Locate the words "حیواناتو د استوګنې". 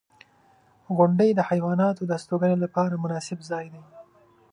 1.49-2.57